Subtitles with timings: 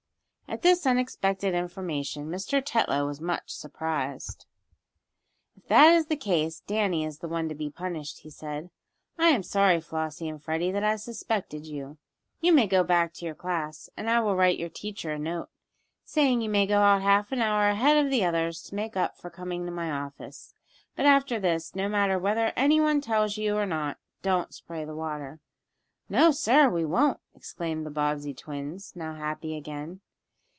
[0.51, 2.61] At this unexpected information Mr.
[2.61, 4.45] Tetlow was much surprised.
[5.55, 8.69] "If that is the case, Danny is the one to be punished," he said.
[9.17, 11.99] "I am sorry, Flossie and Freddie, that I suspected you.
[12.41, 15.47] You may go back to your class, and I will write your teacher a note,
[16.03, 19.17] saying you may go out half an hour ahead of the others to make up
[19.17, 20.53] for coming to my office.
[20.97, 25.39] But, after this, no matter whether anyone tells you or not, don't spray the water."
[26.09, 30.01] "No, sir, we won't!" exclaimed the Bobbsey twins, now happy again.